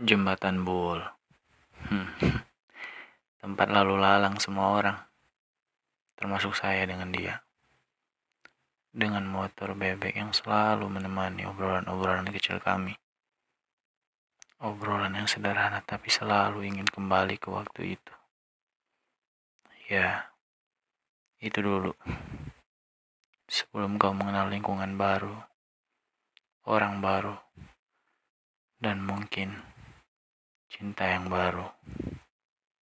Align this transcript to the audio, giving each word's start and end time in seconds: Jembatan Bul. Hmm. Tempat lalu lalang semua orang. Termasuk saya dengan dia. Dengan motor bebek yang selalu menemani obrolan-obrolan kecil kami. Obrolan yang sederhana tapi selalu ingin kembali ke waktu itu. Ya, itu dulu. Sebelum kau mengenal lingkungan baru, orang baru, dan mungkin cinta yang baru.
Jembatan 0.00 0.64
Bul. 0.64 0.96
Hmm. 1.92 2.08
Tempat 3.44 3.68
lalu 3.68 4.00
lalang 4.00 4.40
semua 4.40 4.72
orang. 4.72 4.96
Termasuk 6.16 6.56
saya 6.56 6.88
dengan 6.88 7.12
dia. 7.12 7.44
Dengan 8.88 9.28
motor 9.28 9.76
bebek 9.76 10.16
yang 10.16 10.32
selalu 10.32 10.88
menemani 10.88 11.44
obrolan-obrolan 11.44 12.32
kecil 12.32 12.56
kami. 12.64 12.96
Obrolan 14.64 15.20
yang 15.20 15.28
sederhana 15.28 15.84
tapi 15.84 16.08
selalu 16.08 16.64
ingin 16.64 16.88
kembali 16.88 17.36
ke 17.36 17.52
waktu 17.52 18.00
itu. 18.00 18.14
Ya, 19.92 20.32
itu 21.44 21.60
dulu. 21.60 21.92
Sebelum 23.52 24.00
kau 24.00 24.16
mengenal 24.16 24.48
lingkungan 24.48 24.96
baru, 24.96 25.36
orang 26.64 27.04
baru, 27.04 27.36
dan 28.80 29.04
mungkin 29.04 29.69
cinta 30.70 31.02
yang 31.02 31.26
baru. 31.26 31.66